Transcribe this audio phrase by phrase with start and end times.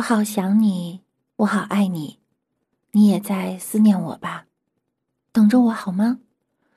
[0.00, 1.02] 我好想你，
[1.36, 2.20] 我好爱你，
[2.92, 4.46] 你也在思念我吧？
[5.30, 6.20] 等着我好吗？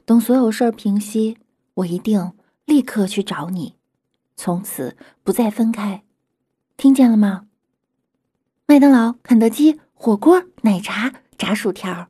[0.03, 1.37] 等所有事儿平息，
[1.75, 2.33] 我一定
[2.65, 3.75] 立刻去找你，
[4.35, 6.03] 从此不再分开。
[6.75, 7.47] 听见了吗？
[8.65, 12.09] 麦当劳、肯德基、火锅、奶茶、炸薯条。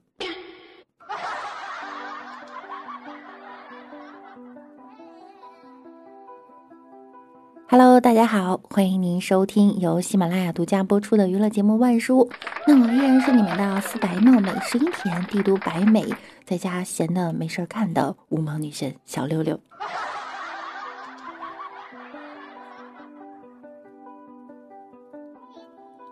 [7.76, 12.20] Hello，大家好，欢迎您收听由喜马拉雅独家播出的娱乐节目《万书》。
[12.68, 16.06] 那我依然是你们的肤白貌美、声音甜、帝都白美，
[16.46, 19.60] 在家闲的没事干的无毛女神小六六。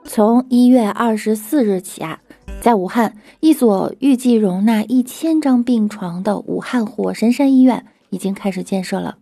[0.06, 2.20] 从一月二十四日起啊，
[2.60, 9.20] 在武汉一所预计容纳一千张病床的武汉火神山医院已经开始建设了。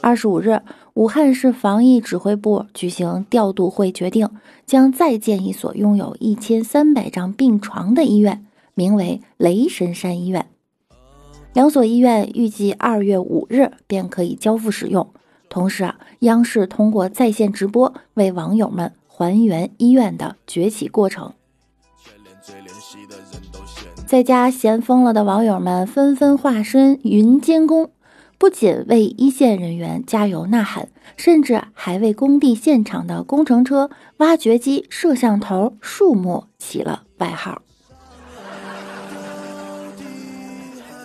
[0.00, 0.60] 二十五日，
[0.94, 4.28] 武汉市防疫指挥部举行调度会，决定
[4.66, 8.44] 将再建一所拥有一千三百张病床的医院，
[8.74, 10.46] 名为雷神山医院。
[11.52, 15.08] 两所医院预计二月五日便可以交付使用。
[15.48, 21.32] 同时啊，央视通过在线直播为网友们还原医院的崛起过程。
[24.04, 27.90] 在家闲疯了的网友们纷纷化身云监工。
[28.44, 37.62] 不仅为一线人员加油呐喊，甚至还为工地现场的工程车、挖掘机、摄像头、树木起了外号。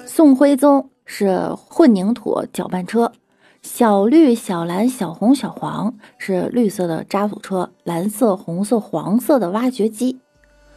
[0.06, 3.14] 宋徽宗是混凝土搅拌车，
[3.62, 10.20] 小绿、小蓝、小红、小黄是绿色的渣土车，蓝色、红色、黄色的挖掘机。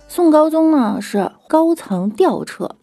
[0.06, 2.76] 宋高宗呢是高层吊车，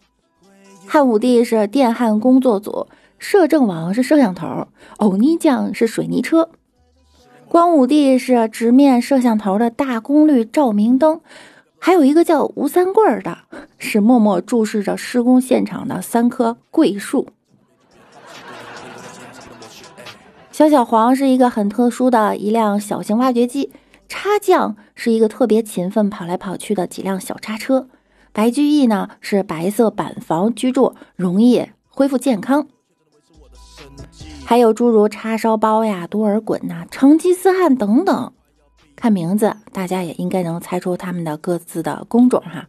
[0.86, 2.86] 汉武帝是电焊工作组。
[3.20, 6.48] 摄政王是摄像头，欧尼酱是水泥车，
[7.48, 11.20] 光武帝是直面摄像头的大功率照明灯，
[11.78, 13.38] 还有一个叫吴三桂的，
[13.76, 17.28] 是默默注视着施工现场的三棵桂树。
[20.50, 23.70] 小小黄是一个很特殊的一辆小型挖掘机，
[24.08, 27.86] 插匠是一个特别勤奋跑来跑去的几辆小叉车，
[28.32, 32.66] 白居易呢是白色板房居住，容易恢复健康。
[34.44, 38.32] 还有诸如叉烧包呀、多尔衮呐、成吉思汗等等，
[38.96, 42.68] 看名字大家也应该能猜出他们的各自的工种哈。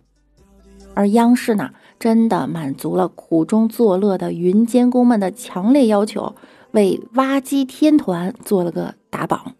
[0.93, 6.35] 而央视呢，真的满足了苦中作乐的云监工们的强烈要求，
[6.71, 9.55] 为挖机天团做了个打榜。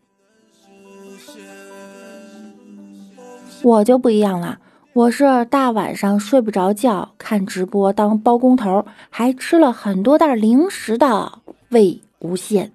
[3.63, 4.59] 我就不一样了，
[4.93, 12.01] 我是大晚上睡不着觉看直播当包工头，还吃了很多袋零食的魏。
[12.19, 12.69] 无羡。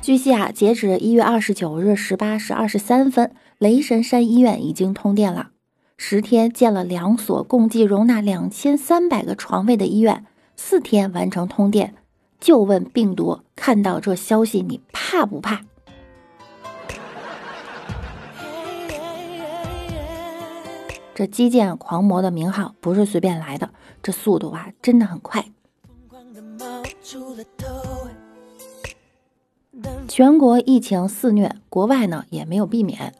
[0.00, 5.50] 据悉啊，截止一月二十九日十八时二十三分，雷神山医院已经通电了。
[5.96, 10.24] 十天建了两所共计容纳两千三百个床位的医院，
[10.54, 11.94] 四天完成通电。
[12.38, 15.62] 就问病毒，看到这消息你怕不怕？
[21.18, 23.68] 这基建狂魔的名号不是随便来的，
[24.00, 25.44] 这速度啊真的很快。
[30.06, 33.12] 全国疫情肆虐，国外呢也没有避免。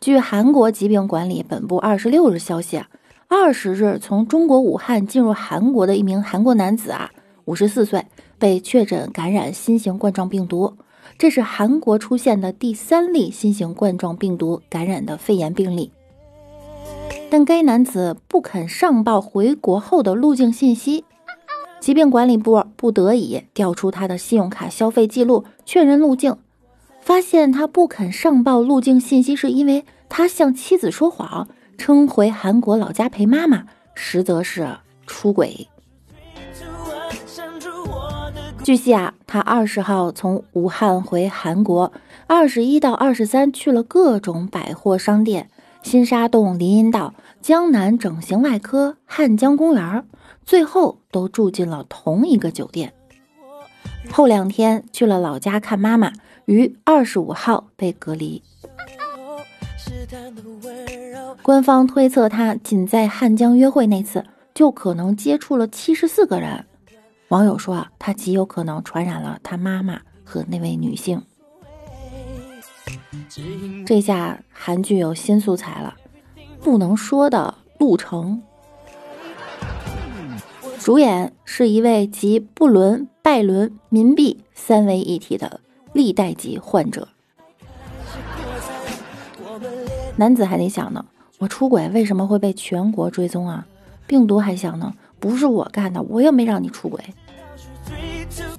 [0.00, 2.82] 据韩国疾病管理本部二十六日消息，
[3.28, 7.10] 二十日从中国武汉进入韩国的一名韩国男子啊，
[7.44, 8.06] 五十四岁，
[8.38, 10.78] 被确诊感染新型冠状病毒，
[11.18, 15.92] 这是韩国出现的第三例新型冠状病毒感染的肺炎病例。
[17.30, 21.04] 但该男子不肯上报回国后的路径信息，
[21.80, 26.36] 疾病管理部不得已调出他的信用卡消费记录确认路径，
[27.00, 33.64] 发现他不肯上报路径信息，是因为他向妻子说谎，称回韩国老家陪妈妈，
[33.96, 35.68] 实则是出轨。
[38.62, 41.92] 据悉啊，他二十号从武汉回韩国，
[42.28, 45.50] 二十一到二十三去了各种百货商店。
[45.84, 50.04] 新沙洞、林荫道、江南整形外科、汉江公园，
[50.44, 52.92] 最后都住进了同一个酒店。
[54.10, 56.10] 后两天去了老家看妈妈，
[56.46, 58.42] 于二十五号被隔离。
[61.42, 66.64] 官方推测他仅在汉江约会那次就可能接触了七十四个人。
[67.28, 71.22] 网友说啊，他极有可能传染了他妈妈和那位女性。
[73.84, 75.94] 这下韩剧有新素材了，
[76.60, 78.42] 不能说的路程，
[80.78, 85.60] 主演是一位集不伦、拜伦、民币三位一体的
[85.92, 87.08] 历代级患者。
[90.16, 91.04] 男子还得想呢，
[91.38, 93.66] 我出轨为什么会被全国追踪啊？
[94.06, 97.02] 病毒还想呢，不是我干的，我又没让你出轨。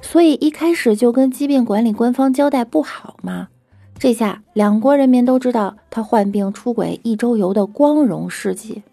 [0.02, 3.48] 所以一开始就跟疾病管理官方交代不好吗？
[3.98, 8.84] 这下两国人民都知道他患病出轨一周游的光荣事迹。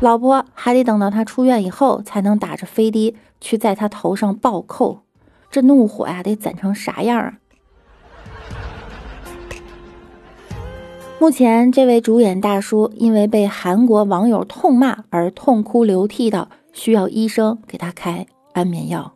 [0.00, 5.00] 老婆还得等到他出院以后，才能打着飞的去在他头上暴扣，
[5.50, 7.34] 这怒火呀得攒成啥样啊？
[11.18, 19.13] 目前这位主演大叔因为被韩国网友痛骂而痛哭流涕的，需要医生给他开安眠药。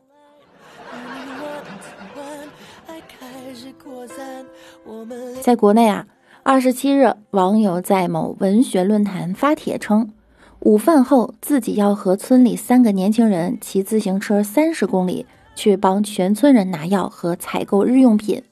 [5.49, 6.07] 在国内啊，
[6.43, 10.13] 二十七日，网友在某文学论坛发帖称，
[10.61, 15.25] 午饭后自己要和村里三个年轻人骑自行车三十公里
[15.55, 18.43] 去帮全村人拿药和采购日用品，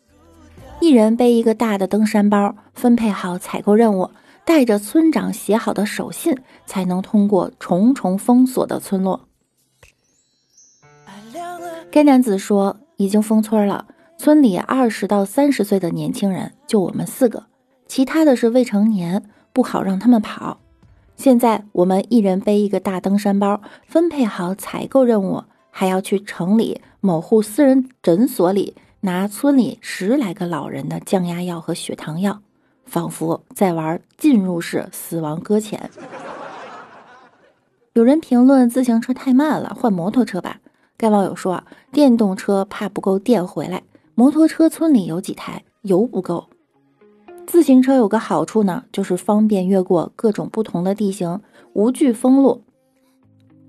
[0.81, 4.09] 一人背一个大的登山包，分配好采购任务，
[4.47, 6.35] 带着村长写好的手信，
[6.65, 9.29] 才能通过重重封锁的村落。
[11.91, 13.85] 该男子说，已经封村了。
[14.27, 17.45] 村里二十到三十岁的年轻人就我们四个，
[17.87, 20.59] 其他的是未成年，不好让他们跑。
[21.15, 32.41] 现在我们一人背一个大登山包，分配好采购任务，还要去城里某户私人诊所里拿村里十来个老人的降压药和血糖药，
[32.85, 35.89] 仿佛在玩进入式死亡搁浅。
[37.93, 40.59] 有人评论自行车太慢了，换摩托车吧。
[40.97, 41.63] 该网友说，
[41.93, 43.85] 电动车怕不够电回来。
[44.19, 46.49] 摩托车村里有几台，油不够。
[47.47, 51.43] 自行车有个好处呢，就是方便越过各种不同的地形，
[51.75, 52.65] 无惧封路。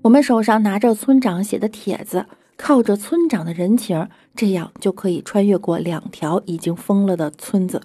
[0.00, 2.24] 我们手上拿着村长写的帖子，
[2.56, 7.82] 靠着村长的人情，这样就可以穿越过两条已经封了的村子。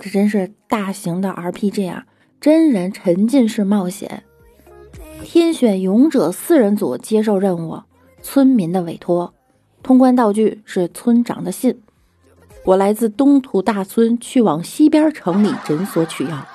[0.00, 2.06] 这真是大型的 RPG 啊！
[2.40, 4.24] 真人沉浸式冒险，
[5.22, 7.82] 天选勇者四人组接受任务，
[8.22, 9.34] 村民的委托。
[9.82, 11.80] 通关道具是村长的信。
[12.64, 16.46] 我来自东土大村，去往西边城里诊所取药，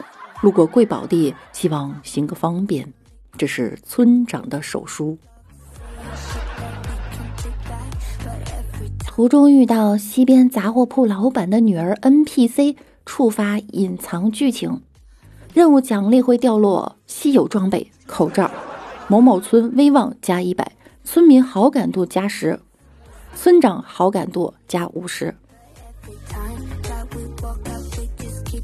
[0.41, 2.93] 路过贵宝地，希望行个方便。
[3.37, 5.17] 这是村长的手书。
[9.05, 14.81] 途中遇到西边杂货铺老板的女儿 NPC，触发隐藏剧情。
[15.53, 18.49] 任务奖励会掉落稀有装备口罩。
[19.09, 20.71] 某某村威望加一百，
[21.03, 22.59] 村民好感度加十。
[23.37, 25.33] 村长好感度加五十，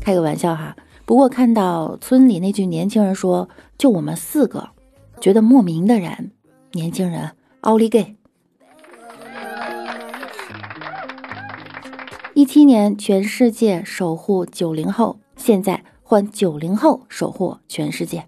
[0.01, 0.75] 开个玩笑哈。
[1.05, 3.47] 不过看到村里那句年轻人说
[3.77, 4.67] “就我们四个”，
[5.21, 6.31] 觉得莫名的燃。
[6.71, 7.31] 年轻人
[7.61, 8.15] 奥利给！
[12.33, 18.27] 一七年全世界守护九零后，现在换九零后守护全世界。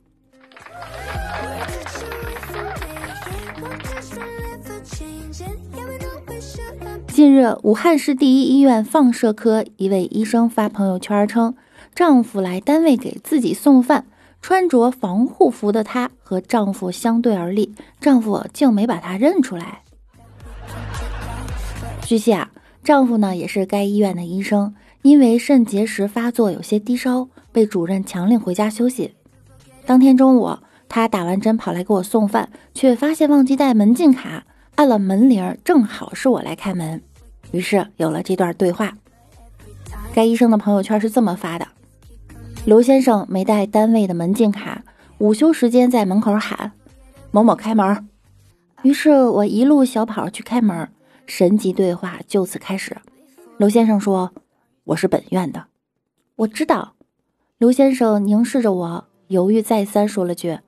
[7.25, 11.55] 近日，武汉市第一医院放射科一位医生发朋友圈称，
[11.95, 14.05] 丈夫来单位给自己送饭，
[14.43, 19.81] 穿着防护服的她和丈夫相对而立，丈夫竟没把她认出来。
[22.03, 22.51] 据悉啊，
[22.83, 29.15] 丈夫呢也是该医院的医生，因为肾结石发作有些低烧，被主任强令回家休息。
[29.87, 34.43] 当天中午，他打完针跑来给我送饭，却发现忘记带门禁卡。
[34.75, 37.01] 按了门铃，正好是我来开门，
[37.55, 38.97] 于是有了这段对话。
[40.13, 41.65] 该医生的朋友圈是这么发的：
[42.65, 44.83] 刘先生没带单位的门禁卡，
[45.19, 46.73] 午休时间在门口喊
[47.31, 48.09] 某某开门，
[48.81, 50.89] 于是我一路小跑去开门，
[51.25, 52.97] 神级对话就此开始。
[53.57, 54.33] 刘先生说
[54.83, 55.67] ：“我是本院的，
[56.35, 56.95] 我知道。”
[57.57, 60.59] 刘先生凝视着我，犹豫再三，说了句：“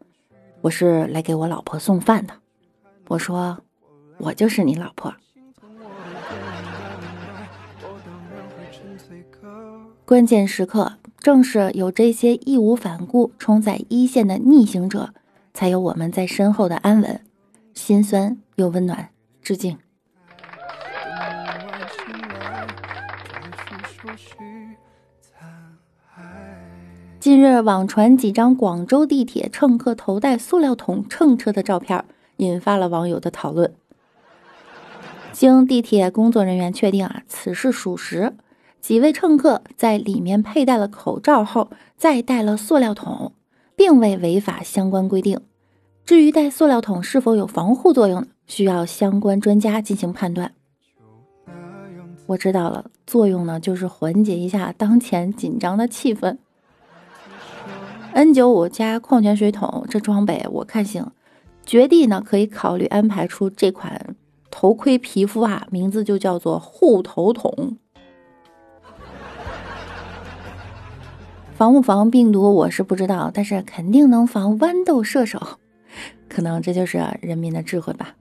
[0.63, 2.33] 我是来给我老婆送饭的。”
[3.09, 3.57] 我说。
[4.19, 5.13] 我就是你老婆。
[10.07, 15.13] 关键时刻，正是有这些义无反顾冲在一线的逆行者，
[15.53, 17.19] 才有我们在身后的安稳，
[17.73, 19.09] 心酸又温暖。
[19.41, 19.77] 致敬。
[27.19, 32.05] 近日网传几张广州地铁乘客头戴塑料桶乘车的照片，
[32.37, 33.73] 引发了网友的讨论。
[35.33, 38.31] 经地铁工作人员确定啊，此事属实。
[38.79, 43.33] 几位乘客在里面佩戴了口罩后，再戴了塑料桶，
[43.75, 45.41] 并未违法相关规定。
[46.05, 50.53] 至于戴塑料桶是否有防护作用，需要相关专家进行判断。
[52.27, 56.37] 我知道了，作用呢就是缓解一下当前紧张的气氛。
[58.13, 61.11] N 九五加矿泉水桶这装备我看行，
[61.65, 64.15] 绝地呢可以考虑安排出这款
[64.49, 67.77] 头盔皮肤啊，名字就叫做护头桶。
[71.57, 75.41] 防不防病毒我是不知道，但是肯定能防豌豆射手，
[76.29, 78.13] 可能这就是人民的智慧吧。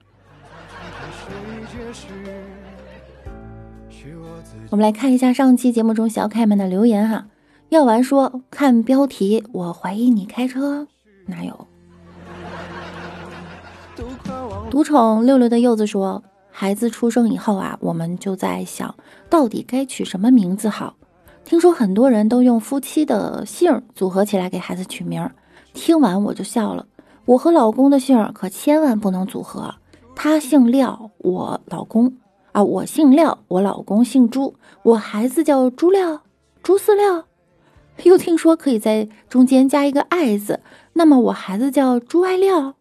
[4.71, 7.27] 我们来看一下上期节目中小可爱们的留言哈。
[7.69, 10.87] 药丸说看标题，我怀疑你开车，
[11.27, 11.67] 哪有？
[14.71, 18.95] 独宠六六的柚子说，孩子出生以后啊，我们就在想
[19.29, 20.95] 到底该取什么名字好。
[21.47, 25.31] 听说很多人都用夫妻的姓组合起来给孩子取名，
[25.73, 26.85] 听完我就笑了。
[27.23, 29.73] 我和老公的姓可千万不能组合，
[30.13, 32.17] 他姓廖，我老公
[32.51, 36.23] 啊，我姓廖，我老公姓朱，我孩子叫朱廖，
[36.61, 37.23] 朱四廖。
[38.03, 40.59] 又听说可以在中间加一个爱字，
[40.91, 42.73] 那么我孩子叫朱爱廖。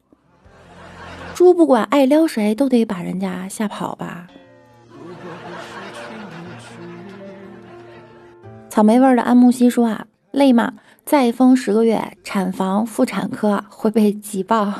[1.36, 4.26] 猪不管爱撩谁，都得把人家吓跑吧。
[8.76, 10.74] 草莓味的安慕希说啊，累吗？
[11.06, 14.70] 再封十个月，产房妇产科会被挤爆。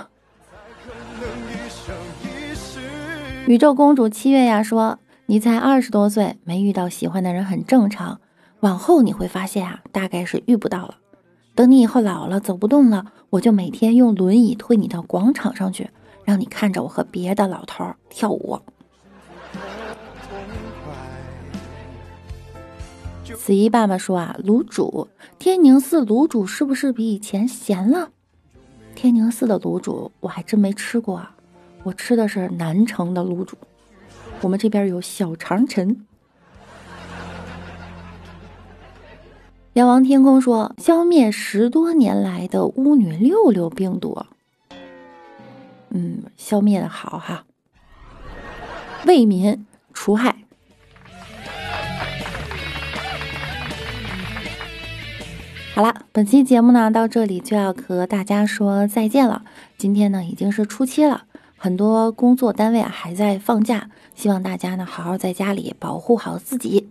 [3.47, 8.21] 宇宙公主七月呀说，你才二十多岁，没遇到喜欢的人很正常。
[8.61, 10.97] 往后你会发现啊，大概是遇不到了。
[11.55, 15.89] 等你以后老了，走不动了，我就每天用轮椅推你到广场上去，
[16.23, 18.61] 让你看着我和别的老头跳舞。
[23.37, 28.11] 子怡爸爸说啊，卤煮天宁寺卤煮是不是比以前咸了？
[28.97, 31.37] 天宁寺的卤煮我还真没吃过，啊，
[31.85, 33.57] 我吃的是南城的卤煮。
[34.41, 36.05] 我们这边有小长城。
[39.75, 44.25] 阎王天空说，消灭十多年来的巫女六六病毒。
[45.91, 47.45] 嗯，消灭的好哈，
[49.07, 50.46] 为民除害。
[55.77, 59.45] 好了，本期节目呢到这里就要和大家说再见了。
[59.77, 61.25] 今天呢已经是初七了，
[61.59, 66.89] 很多工作单位啊还在放假，希望大家呢好好在家里保护好自己。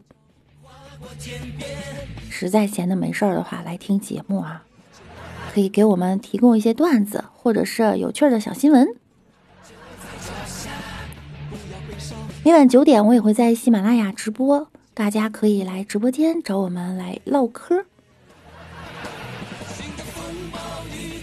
[2.29, 4.63] 实在闲的没事儿的话，来听节目啊，
[5.51, 8.87] 可以给我们提供一些段子或者是有趣的小新闻。
[12.43, 17.85] 每晚九点我也会在喜马拉雅直播，大家可以来直播间找我们来唠嗑。